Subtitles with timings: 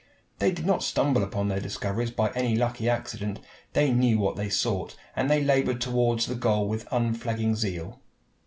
[0.39, 3.39] They did not stumble upon their discoveries by any lucky accident.
[3.73, 8.01] They knew what they sought, and they labored toward the goal with unflagging zeal.